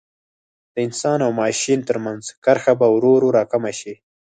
د 0.73 0.75
انسان 0.87 1.19
او 1.25 1.31
ماشین 1.41 1.79
ترمنځ 1.87 2.23
کرښه 2.43 2.73
به 2.79 2.87
ورو 2.95 3.09
ورو 3.15 3.29
را 3.37 3.43
کمه 3.51 3.71
شي. 3.79 3.93